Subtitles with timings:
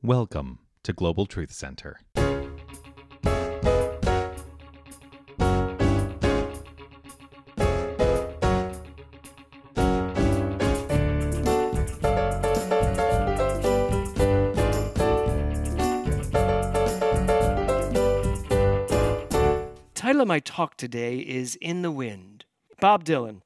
[0.00, 1.98] Welcome to Global Truth Center.
[19.96, 22.44] title of my talk today is In the Wind.
[22.80, 23.42] Bob Dylan.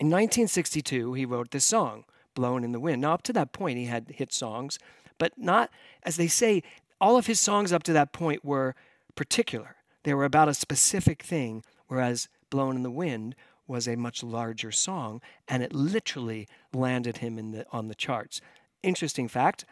[0.00, 2.04] In 1962, he wrote this song,
[2.34, 3.02] Blowin' in the Wind.
[3.02, 4.80] Now, up to that point, he had hit songs,
[5.18, 5.70] but not,
[6.02, 6.62] as they say,
[7.00, 8.74] all of his songs up to that point were
[9.14, 9.76] particular.
[10.04, 13.34] They were about a specific thing, whereas Blowin' in the Wind
[13.66, 18.40] was a much larger song, and it literally landed him in the, on the charts.
[18.82, 19.64] Interesting fact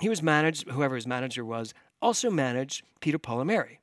[0.00, 1.72] he was managed, whoever his manager was,
[2.02, 3.80] also managed Peter Paul and Mary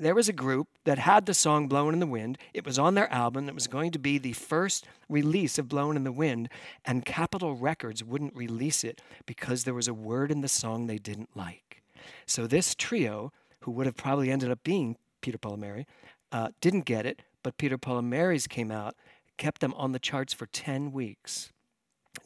[0.00, 2.38] there was a group that had the song Blowin' in the Wind.
[2.54, 3.48] It was on their album.
[3.48, 6.48] It was going to be the first release of Blowin' in the Wind,
[6.86, 10.96] and Capitol Records wouldn't release it because there was a word in the song they
[10.96, 11.82] didn't like.
[12.26, 15.86] So this trio, who would have probably ended up being Peter Paul and Mary,
[16.32, 18.96] uh, didn't get it, but Peter Paul and Mary's came out,
[19.36, 21.52] kept them on the charts for 10 weeks.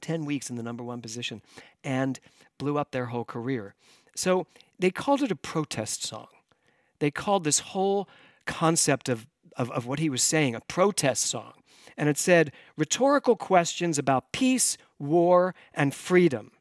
[0.01, 1.43] 10 weeks in the number one position,
[1.83, 2.21] and
[2.57, 3.75] blew up their whole career.
[4.15, 4.47] So
[4.79, 6.29] they called it a protest song
[7.05, 8.09] they called this whole
[8.47, 9.27] concept of,
[9.59, 11.53] of, of what he was saying a protest song.
[11.99, 16.53] And it said rhetorical questions about peace, war, and freedom.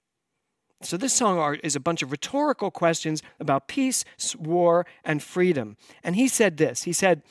[0.82, 4.04] So, this song is a bunch of rhetorical questions about peace,
[4.36, 5.78] war, and freedom.
[6.04, 7.24] And he said this He said,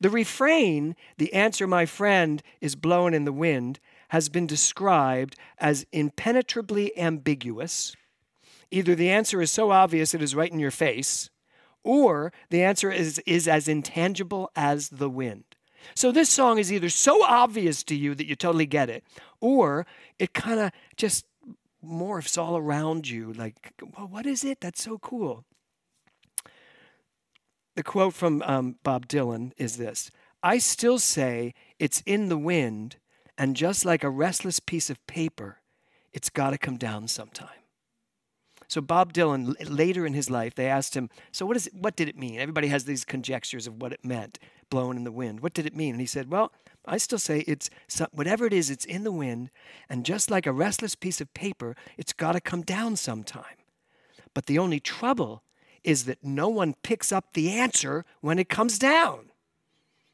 [0.00, 3.78] The refrain, the answer, my friend, is blown in the wind,
[4.08, 7.94] has been described as impenetrably ambiguous.
[8.70, 11.28] Either the answer is so obvious it is right in your face,
[11.84, 15.44] or the answer is, is as intangible as the wind.
[15.94, 19.04] So this song is either so obvious to you that you totally get it,
[19.40, 19.86] or
[20.18, 21.26] it kind of just
[21.84, 24.60] morphs all around you like, well, what is it?
[24.60, 25.44] That's so cool.
[27.76, 30.10] The quote from um, Bob Dylan is this
[30.42, 32.96] I still say it's in the wind,
[33.36, 35.58] and just like a restless piece of paper,
[36.12, 37.63] it's got to come down sometime.
[38.74, 41.94] So Bob Dylan, later in his life, they asked him, "So what is it, what
[41.94, 45.38] did it mean?" Everybody has these conjectures of what it meant, blowing in the wind.
[45.38, 45.92] What did it mean?
[45.92, 46.52] And he said, "Well,
[46.84, 47.70] I still say it's
[48.10, 48.70] whatever it is.
[48.70, 49.52] It's in the wind,
[49.88, 53.58] and just like a restless piece of paper, it's got to come down sometime.
[54.34, 55.44] But the only trouble
[55.84, 59.30] is that no one picks up the answer when it comes down.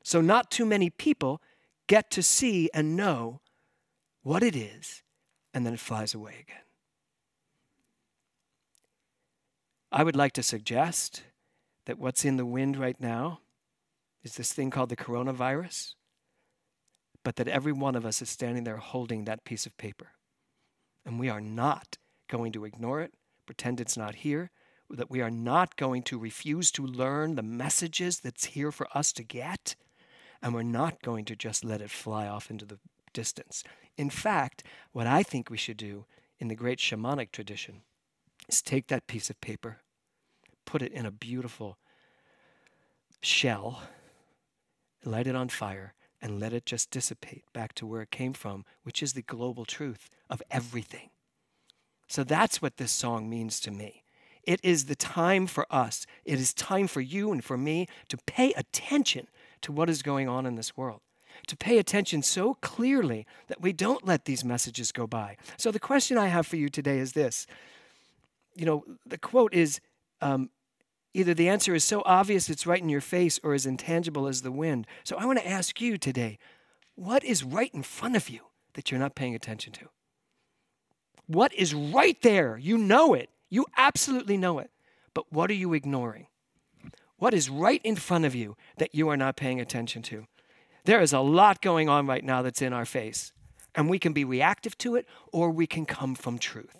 [0.02, 1.40] So not too many people
[1.86, 3.40] get to see and know
[4.22, 5.02] what it is,
[5.54, 6.69] and then it flies away again."
[9.92, 11.24] I would like to suggest
[11.86, 13.40] that what's in the wind right now
[14.22, 15.94] is this thing called the coronavirus,
[17.24, 20.12] but that every one of us is standing there holding that piece of paper.
[21.04, 21.98] And we are not
[22.28, 23.14] going to ignore it,
[23.46, 24.52] pretend it's not here,
[24.90, 29.12] that we are not going to refuse to learn the messages that's here for us
[29.14, 29.74] to get,
[30.40, 32.78] and we're not going to just let it fly off into the
[33.12, 33.64] distance.
[33.96, 34.62] In fact,
[34.92, 36.06] what I think we should do
[36.38, 37.82] in the great shamanic tradition
[38.52, 39.78] is take that piece of paper,
[40.64, 41.78] put it in a beautiful
[43.22, 43.82] shell,
[45.04, 48.64] light it on fire, and let it just dissipate back to where it came from,
[48.82, 51.10] which is the global truth of everything.
[52.08, 54.02] So that's what this song means to me.
[54.42, 58.16] It is the time for us, it is time for you and for me to
[58.26, 59.28] pay attention
[59.62, 61.02] to what is going on in this world
[61.46, 65.36] to pay attention so clearly that we don't let these messages go by.
[65.56, 67.46] So, the question I have for you today is this
[68.54, 69.80] you know, the quote is
[70.20, 70.50] um,
[71.14, 74.42] either the answer is so obvious it's right in your face or as intangible as
[74.42, 74.86] the wind.
[75.04, 76.38] So I want to ask you today
[76.94, 78.40] what is right in front of you
[78.74, 79.88] that you're not paying attention to?
[81.26, 82.58] What is right there?
[82.58, 83.30] You know it.
[83.48, 84.70] You absolutely know it.
[85.14, 86.26] But what are you ignoring?
[87.16, 90.26] What is right in front of you that you are not paying attention to?
[90.84, 93.32] There is a lot going on right now that's in our face,
[93.74, 96.79] and we can be reactive to it or we can come from truth.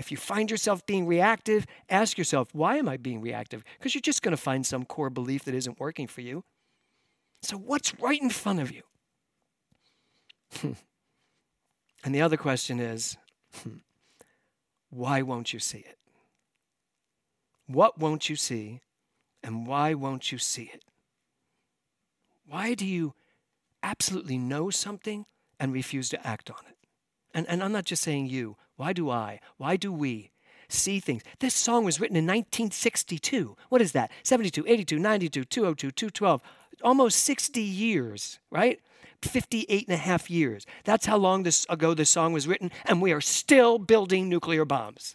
[0.00, 3.62] If you find yourself being reactive, ask yourself, why am I being reactive?
[3.78, 6.42] Because you're just going to find some core belief that isn't working for you.
[7.42, 8.82] So, what's right in front of you?
[12.02, 13.18] and the other question is,
[14.88, 15.98] why won't you see it?
[17.66, 18.80] What won't you see,
[19.42, 20.82] and why won't you see it?
[22.46, 23.12] Why do you
[23.82, 25.26] absolutely know something
[25.58, 26.76] and refuse to act on it?
[27.34, 28.56] And, and I'm not just saying you.
[28.80, 29.40] Why do I?
[29.58, 30.30] Why do we
[30.70, 31.22] see things?
[31.38, 33.54] This song was written in 1962.
[33.68, 34.10] What is that?
[34.22, 36.40] 72, 82, 92, 202, 212.
[36.82, 38.80] Almost 60 years, right?
[39.20, 40.64] 58 and a half years.
[40.84, 44.64] That's how long this, ago this song was written, and we are still building nuclear
[44.64, 45.14] bombs.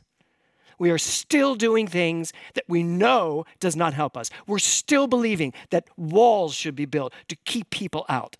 [0.77, 4.29] We are still doing things that we know does not help us.
[4.45, 8.35] We're still believing that walls should be built to keep people out.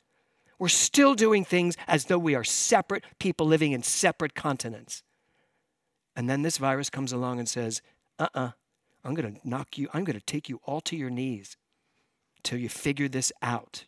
[0.60, 5.02] We're still doing things as though we are separate people living in separate continents.
[6.16, 7.82] And then this virus comes along and says,
[8.20, 8.52] uh uh-uh, uh,
[9.04, 11.58] i am going to knock you, I'm going to take you all to your knees
[12.44, 13.86] till you figure this out.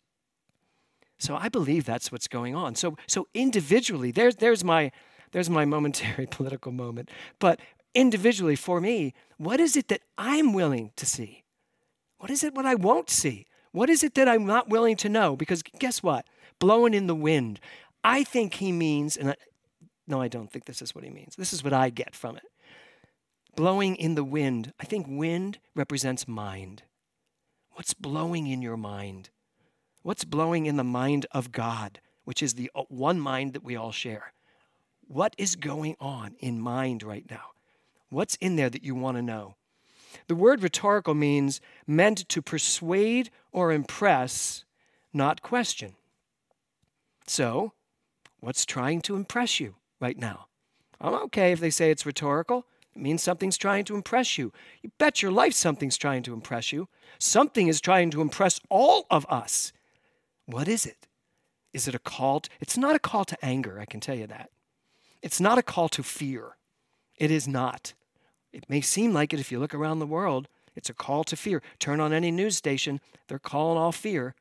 [1.18, 2.74] So I believe that's what's going on.
[2.74, 4.92] So, so individually, there's, there's, my,
[5.32, 7.10] there's my momentary political moment.
[7.38, 7.60] But
[7.94, 11.44] individually, for me, what is it that I'm willing to see?
[12.18, 13.46] What is it what I won't see?
[13.72, 15.36] What is it that I'm not willing to know?
[15.36, 16.26] Because guess what?
[16.58, 17.60] Blowing in the wind.
[18.04, 19.34] I think he means, and
[20.08, 21.36] no, I don't think this is what he means.
[21.36, 22.44] This is what I get from it.
[23.54, 24.72] Blowing in the wind.
[24.80, 26.82] I think wind represents mind.
[27.72, 29.28] What's blowing in your mind?
[30.02, 33.76] What's blowing in the mind of God, which is the uh, one mind that we
[33.76, 34.32] all share?
[35.06, 37.50] What is going on in mind right now?
[38.08, 39.56] What's in there that you want to know?
[40.26, 44.64] The word rhetorical means meant to persuade or impress,
[45.12, 45.96] not question.
[47.26, 47.72] So,
[48.40, 50.46] what's trying to impress you right now?
[51.00, 52.66] I'm okay if they say it's rhetorical.
[52.94, 54.52] It means something's trying to impress you.
[54.82, 56.88] You bet your life something's trying to impress you.
[57.18, 59.72] Something is trying to impress all of us.
[60.46, 61.06] What is it?
[61.72, 62.40] Is it a call?
[62.40, 64.50] To, it's not a call to anger, I can tell you that.
[65.22, 66.56] It's not a call to fear.
[67.16, 67.94] It is not.
[68.52, 70.48] It may seem like it if you look around the world.
[70.74, 71.60] It's a call to fear.
[71.78, 74.34] Turn on any news station, they're calling all fear.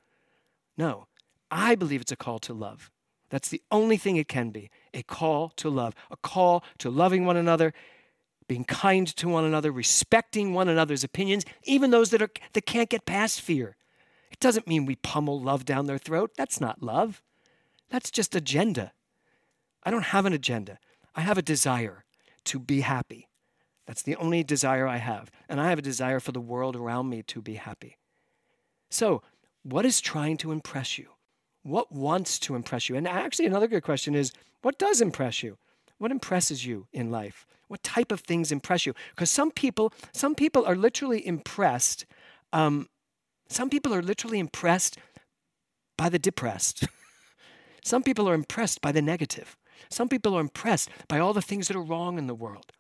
[0.78, 1.08] No,
[1.50, 2.92] I believe it's a call to love.
[3.30, 7.26] That's the only thing it can be a call to love, a call to loving
[7.26, 7.74] one another,
[8.48, 12.90] being kind to one another, respecting one another's opinions, even those that, are, that can't
[12.90, 13.76] get past fear.
[14.32, 16.32] It doesn't mean we pummel love down their throat.
[16.38, 17.22] That's not love.
[17.90, 18.94] That's just agenda.
[19.84, 20.80] I don't have an agenda.
[21.16, 22.06] I have a desire
[22.46, 23.28] to be happy.
[23.86, 25.32] That's the only desire I have.
[25.48, 27.98] And I have a desire for the world around me to be happy.
[28.90, 29.22] So,
[29.64, 31.10] what is trying to impress you?
[31.68, 32.96] What wants to impress you?
[32.96, 34.32] And actually, another good question is
[34.62, 35.58] what does impress you?
[35.98, 37.46] What impresses you in life?
[37.68, 38.94] What type of things impress you?
[39.10, 42.06] Because some people, some people are literally impressed.
[42.54, 42.88] Um,
[43.50, 44.98] some people are literally impressed
[45.98, 46.88] by the depressed.
[47.84, 49.58] some people are impressed by the negative.
[49.90, 52.72] Some people are impressed by all the things that are wrong in the world.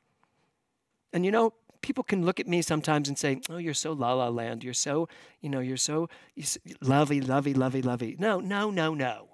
[1.12, 1.56] And you know,
[1.88, 4.64] people can look at me sometimes and say, "Oh, you're so la la land.
[4.64, 5.08] You're so,
[5.42, 9.30] you know, you're so, you're so lovey, lovey, lovey, lovey." No, no, no, no.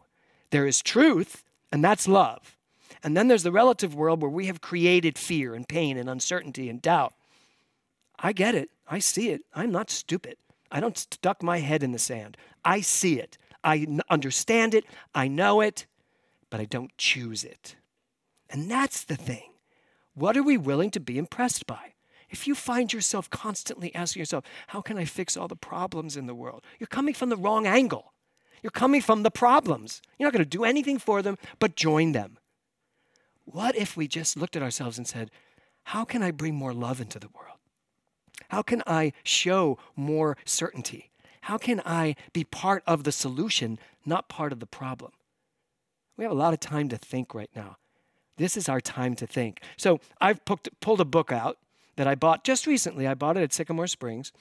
[0.51, 2.55] There is truth, and that's love.
[3.03, 6.69] And then there's the relative world where we have created fear and pain and uncertainty
[6.69, 7.13] and doubt.
[8.19, 8.69] I get it.
[8.87, 9.41] I see it.
[9.53, 10.37] I'm not stupid.
[10.71, 12.37] I don't stuck my head in the sand.
[12.63, 13.37] I see it.
[13.63, 14.85] I understand it.
[15.15, 15.87] I know it
[16.53, 17.77] but I don't choose it.
[18.47, 19.53] And that's the thing.
[20.13, 21.92] What are we willing to be impressed by?
[22.33, 26.25] If you find yourself constantly asking yourself, How can I fix all the problems in
[26.25, 26.63] the world?
[26.79, 28.11] You're coming from the wrong angle.
[28.63, 30.01] You're coming from the problems.
[30.17, 32.39] You're not going to do anything for them but join them.
[33.45, 35.29] What if we just looked at ourselves and said,
[35.83, 37.59] How can I bring more love into the world?
[38.49, 41.11] How can I show more certainty?
[41.41, 45.11] How can I be part of the solution, not part of the problem?
[46.17, 47.77] We have a lot of time to think right now.
[48.37, 49.61] This is our time to think.
[49.77, 51.57] So I've pulled a book out
[51.95, 53.07] that I bought just recently.
[53.07, 54.31] I bought it at Sycamore Springs,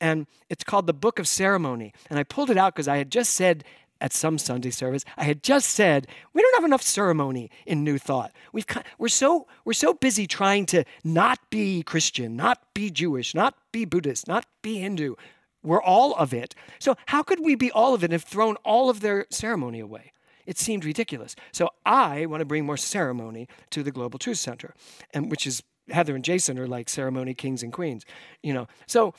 [0.00, 1.92] and it's called The Book of Ceremony.
[2.08, 3.64] And I pulled it out because I had just said
[4.00, 7.98] at some Sunday service, I had just said we don't have enough ceremony in New
[7.98, 8.32] Thought.
[8.52, 8.66] We've
[8.98, 13.84] we're so we're so busy trying to not be Christian, not be Jewish, not be
[13.84, 15.14] Buddhist, not be Hindu.
[15.62, 16.56] We're all of it.
[16.80, 19.78] So how could we be all of it and have thrown all of their ceremony
[19.78, 20.12] away?
[20.44, 21.36] It seemed ridiculous.
[21.52, 24.74] So I want to bring more ceremony to the Global Truth Center,
[25.14, 28.04] and which is Heather and Jason are like ceremony kings and queens,
[28.42, 28.68] you know.
[28.86, 29.14] So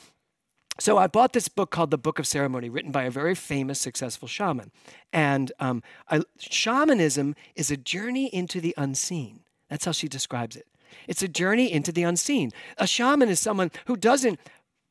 [0.80, 3.80] so I bought this book called The Book of Ceremony, written by a very famous,
[3.80, 4.72] successful shaman.
[5.12, 9.40] And um, I, shamanism is a journey into the unseen.
[9.70, 10.66] That's how she describes it.
[11.06, 12.50] It's a journey into the unseen.
[12.76, 14.40] A shaman is someone who doesn't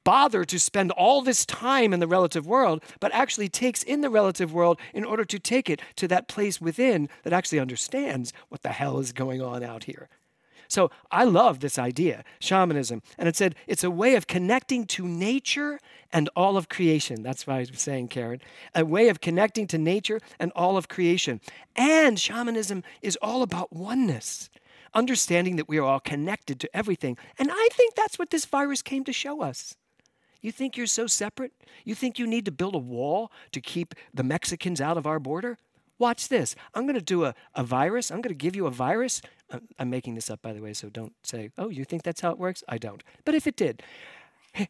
[0.06, 4.10] bother to spend all this time in the relative world, but actually takes in the
[4.10, 8.62] relative world in order to take it to that place within that actually understands what
[8.64, 10.10] the hell is going on out here.
[10.74, 13.04] So I love this idea, shamanism.
[13.20, 15.80] And it said it's a way of connecting to nature
[16.12, 17.22] and all of creation.
[17.22, 18.42] That's why I was saying, Karen.
[18.74, 21.42] A way of connecting to nature and all of creation.
[21.76, 24.50] And shamanism is all about oneness,
[24.96, 27.20] understanding that we are all connected to everything.
[27.38, 29.76] And I think that's what this virus came to show us.
[30.42, 31.54] You think you're so separate?
[31.86, 35.20] You think you need to build a wall to keep the Mexicans out of our
[35.20, 35.60] border?
[36.00, 36.56] Watch this.
[36.74, 38.10] I'm going to do a, a virus.
[38.12, 39.22] I'm going to give you a virus.
[39.54, 42.32] I'm- making this up, by the way, so don't say, oh, you think that's how
[42.32, 42.64] it works?
[42.68, 43.04] I don't.
[43.26, 43.84] But if it did,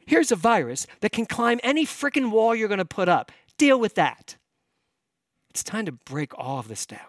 [0.06, 3.32] here's a virus that can climb any freaking wall you're going to put up.
[3.58, 4.36] Deal with that.
[5.50, 7.00] It's time to break all of this down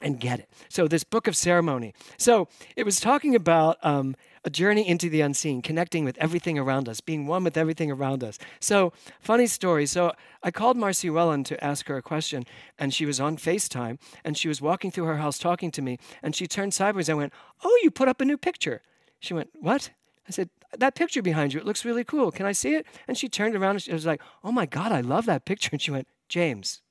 [0.00, 0.48] and get it.
[0.68, 1.92] So, this book of ceremony.
[2.16, 6.88] So, it was talking about um, a journey into the unseen, connecting with everything around
[6.88, 8.38] us, being one with everything around us.
[8.60, 9.86] So, funny story.
[9.86, 12.44] So, I called Marcy Wellen to ask her a question,
[12.78, 15.98] and she was on FaceTime, and she was walking through her house talking to me,
[16.22, 17.08] and she turned sideways.
[17.08, 17.32] I went,
[17.64, 18.82] Oh, you put up a new picture.
[19.18, 19.90] She went, What?
[20.28, 22.30] I said, That picture behind you, it looks really cool.
[22.30, 22.86] Can I see it?
[23.08, 25.70] And she turned around and she was like, Oh my God, I love that picture.
[25.72, 26.82] And she went, James,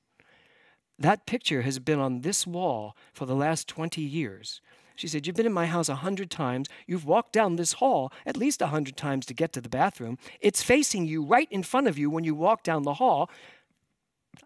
[0.98, 4.60] that picture has been on this wall for the last 20 years.
[4.96, 6.68] She said, You've been in my house a hundred times.
[6.86, 10.18] You've walked down this hall at least a hundred times to get to the bathroom.
[10.40, 13.30] It's facing you right in front of you when you walk down the hall.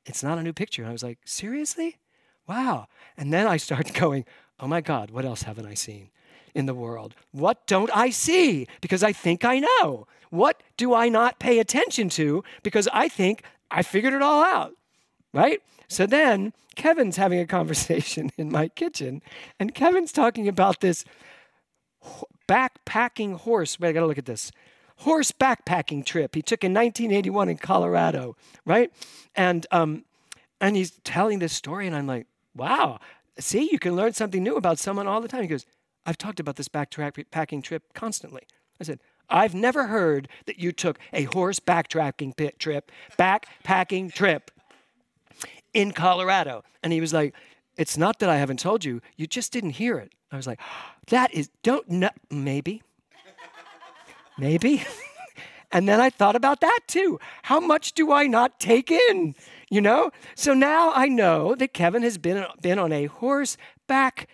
[0.06, 0.82] It's not a new picture.
[0.82, 1.96] And I was like, Seriously?
[2.46, 2.86] Wow.
[3.16, 4.24] And then I started going,
[4.58, 6.10] Oh my God, what else haven't I seen
[6.54, 7.14] in the world?
[7.32, 8.66] What don't I see?
[8.80, 10.06] Because I think I know.
[10.30, 12.42] What do I not pay attention to?
[12.62, 14.74] Because I think I figured it all out
[15.38, 15.62] right?
[15.86, 19.22] So then Kevin's having a conversation in my kitchen,
[19.60, 21.04] and Kevin's talking about this
[22.48, 23.78] backpacking horse.
[23.78, 24.50] Wait, I gotta look at this.
[25.02, 28.90] Horse backpacking trip he took in 1981 in Colorado, right?
[29.36, 30.04] And um,
[30.60, 32.26] and he's telling this story, and I'm like,
[32.56, 32.98] wow,
[33.38, 35.42] see, you can learn something new about someone all the time.
[35.42, 35.66] He goes,
[36.04, 38.42] I've talked about this backpacking trip constantly.
[38.80, 38.98] I said,
[39.30, 44.50] I've never heard that you took a horse backtracking trip, backpacking trip
[45.78, 46.64] in Colorado.
[46.82, 47.34] And he was like,
[47.76, 50.12] It's not that I haven't told you, you just didn't hear it.
[50.32, 50.60] I was like,
[51.08, 52.82] That is, don't know, maybe.
[54.36, 54.84] maybe.
[55.72, 57.18] and then I thought about that too.
[57.44, 59.34] How much do I not take in?
[59.70, 60.10] You know?
[60.34, 64.28] So now I know that Kevin has been, been on a horseback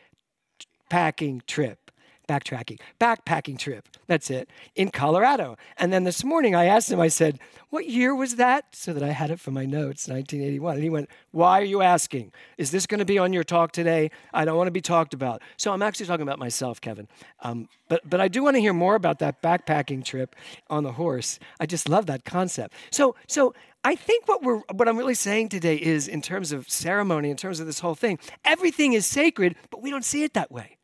[0.89, 1.84] packing trip.
[2.29, 3.89] Backtracking, backpacking trip.
[4.07, 5.57] That's it, in Colorado.
[5.77, 7.39] And then this morning I asked him, I said,
[7.71, 8.75] What year was that?
[8.75, 10.75] So that I had it for my notes, 1981.
[10.75, 12.33] And he went, Why are you asking?
[12.57, 14.11] Is this going to be on your talk today?
[14.33, 15.43] I don't want to be talked about.
[15.57, 17.09] So I'm actually talking about myself, Kevin.
[17.41, 20.35] Um, but, but I do want to hear more about that backpacking trip
[20.71, 21.39] on the horse.
[21.61, 22.75] I just love that concept.
[22.91, 23.55] So, so
[23.85, 27.37] I think what we're what I'm really saying today is in terms of ceremony, in
[27.37, 30.79] terms of this whole thing, everything is sacred, but we don't see it that way.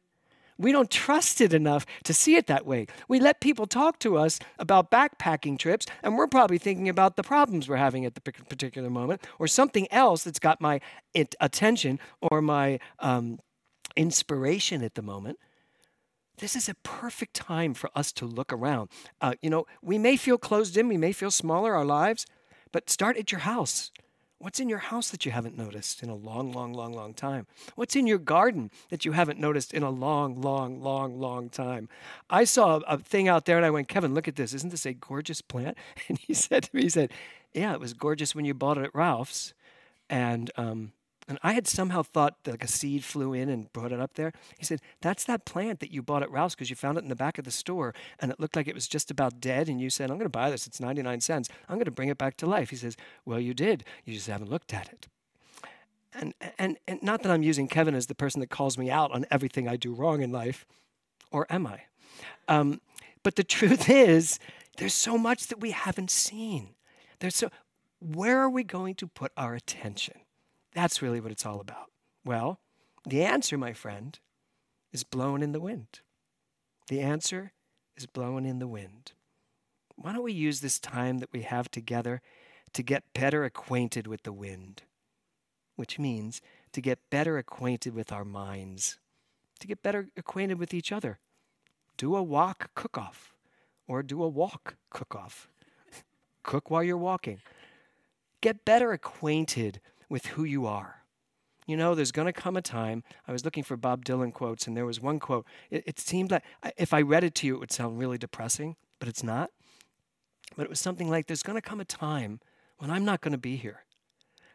[0.60, 2.86] We don't trust it enough to see it that way.
[3.08, 7.22] We let people talk to us about backpacking trips, and we're probably thinking about the
[7.22, 10.82] problems we're having at the particular moment, or something else that's got my
[11.40, 13.38] attention or my um,
[13.96, 15.38] inspiration at the moment.
[16.36, 18.90] This is a perfect time for us to look around.
[19.20, 22.26] Uh, you know, we may feel closed in, we may feel smaller, our lives,
[22.70, 23.90] but start at your house.
[24.40, 27.46] What's in your house that you haven't noticed in a long, long, long, long time?
[27.74, 31.90] What's in your garden that you haven't noticed in a long, long, long, long time?
[32.30, 34.54] I saw a thing out there and I went, Kevin, look at this.
[34.54, 35.76] Isn't this a gorgeous plant?
[36.08, 37.12] And he said to me, he said,
[37.52, 39.52] Yeah, it was gorgeous when you bought it at Ralph's.
[40.08, 40.92] And um,
[41.30, 44.14] and I had somehow thought that like a seed flew in and brought it up
[44.14, 44.32] there.
[44.58, 47.08] He said, That's that plant that you bought at Ralph's because you found it in
[47.08, 49.68] the back of the store and it looked like it was just about dead.
[49.68, 50.66] And you said, I'm going to buy this.
[50.66, 51.48] It's 99 cents.
[51.68, 52.70] I'm going to bring it back to life.
[52.70, 53.84] He says, Well, you did.
[54.04, 55.06] You just haven't looked at it.
[56.12, 59.12] And, and, and not that I'm using Kevin as the person that calls me out
[59.12, 60.66] on everything I do wrong in life,
[61.30, 61.82] or am I?
[62.48, 62.80] Um,
[63.22, 64.40] but the truth is,
[64.78, 66.70] there's so much that we haven't seen.
[67.20, 67.50] There's so,
[68.00, 70.16] where are we going to put our attention?
[70.74, 71.90] That's really what it's all about.
[72.24, 72.60] Well,
[73.06, 74.18] the answer, my friend,
[74.92, 76.00] is blowing in the wind.
[76.88, 77.52] The answer
[77.96, 79.12] is blowing in the wind.
[79.96, 82.22] Why don't we use this time that we have together
[82.72, 84.82] to get better acquainted with the wind?
[85.76, 86.40] Which means
[86.72, 88.98] to get better acquainted with our minds,
[89.60, 91.18] to get better acquainted with each other.
[91.96, 93.34] Do a walk cook off
[93.86, 95.48] or do a walk cook off.
[96.42, 97.40] Cook while you're walking.
[98.40, 100.96] Get better acquainted with who you are.
[101.66, 103.04] You know, there's going to come a time.
[103.28, 105.46] I was looking for Bob Dylan quotes, and there was one quote.
[105.70, 106.42] It, it seemed like
[106.76, 109.50] if I read it to you, it would sound really depressing, but it's not.
[110.56, 112.40] But it was something like there's going to come a time
[112.78, 113.84] when I'm not going to be here.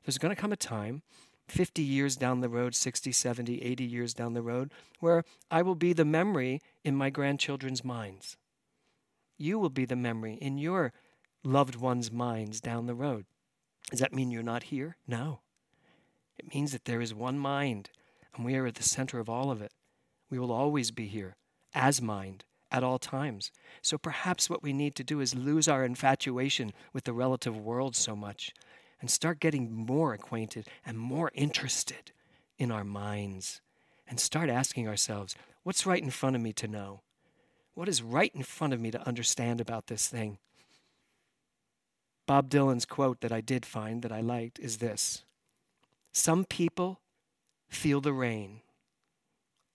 [0.03, 1.03] There's going to come a time,
[1.47, 5.75] 50 years down the road, 60, 70, 80 years down the road, where I will
[5.75, 8.35] be the memory in my grandchildren's minds.
[9.37, 10.91] You will be the memory in your
[11.43, 13.25] loved ones' minds down the road.
[13.89, 14.97] Does that mean you're not here?
[15.07, 15.41] No.
[16.37, 17.89] It means that there is one mind,
[18.35, 19.71] and we are at the center of all of it.
[20.29, 21.35] We will always be here
[21.73, 23.51] as mind at all times.
[23.81, 27.95] So perhaps what we need to do is lose our infatuation with the relative world
[27.95, 28.53] so much
[28.99, 32.11] and start getting more acquainted and more interested
[32.57, 33.61] in our minds
[34.07, 37.01] and start asking ourselves what's right in front of me to know?
[37.73, 40.37] What is right in front of me to understand about this thing?
[42.25, 45.23] Bob Dylan's quote that I did find that I liked is this
[46.17, 47.01] Some people
[47.67, 48.61] feel the rain,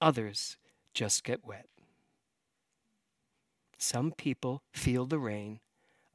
[0.00, 0.56] others
[0.94, 1.66] just get wet.
[3.76, 5.61] Some people feel the rain,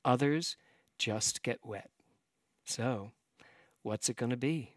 [0.03, 0.57] others
[0.97, 1.91] just get wet.
[2.65, 3.11] So,
[3.83, 4.73] what's it going to be?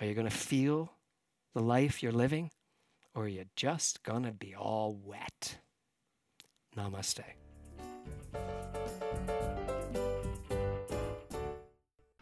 [0.00, 0.92] Are you going to feel
[1.54, 2.50] the life you're living,
[3.14, 5.58] or are you just going to be all wet?
[6.76, 7.22] Namaste.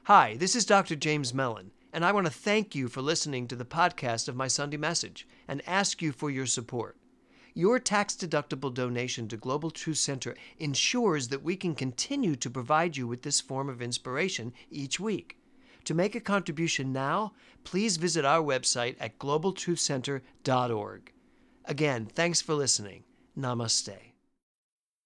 [0.03, 0.97] Hi, this is Dr.
[0.97, 4.49] James Mellon, and I want to thank you for listening to the podcast of my
[4.49, 6.99] Sunday message and ask you for your support.
[7.55, 12.99] Your tax deductible donation to Global Truth Center ensures that we can continue to provide
[12.99, 15.39] you with this form of inspiration each week.
[15.85, 17.33] To make a contribution now,
[17.65, 21.13] please visit our website at globaltruthcenter.org.
[21.65, 23.05] Again, thanks for listening.
[23.39, 24.16] Namaste.